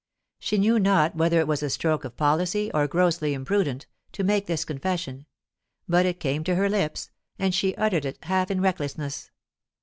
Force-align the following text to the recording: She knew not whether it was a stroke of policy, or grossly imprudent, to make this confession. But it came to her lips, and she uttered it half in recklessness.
She 0.39 0.57
knew 0.57 0.79
not 0.79 1.15
whether 1.15 1.39
it 1.39 1.47
was 1.47 1.61
a 1.61 1.69
stroke 1.69 2.03
of 2.03 2.17
policy, 2.17 2.71
or 2.73 2.87
grossly 2.87 3.35
imprudent, 3.35 3.85
to 4.13 4.23
make 4.23 4.47
this 4.47 4.65
confession. 4.65 5.27
But 5.87 6.07
it 6.07 6.19
came 6.19 6.43
to 6.45 6.55
her 6.55 6.69
lips, 6.69 7.11
and 7.37 7.53
she 7.53 7.75
uttered 7.75 8.05
it 8.05 8.17
half 8.23 8.49
in 8.49 8.61
recklessness. 8.61 9.29